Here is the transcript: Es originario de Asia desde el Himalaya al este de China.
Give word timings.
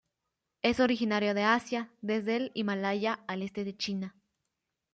Es 0.63 0.79
originario 0.79 1.35
de 1.35 1.43
Asia 1.43 1.91
desde 2.01 2.35
el 2.35 2.51
Himalaya 2.55 3.23
al 3.27 3.43
este 3.43 3.63
de 3.63 3.77
China. 3.77 4.15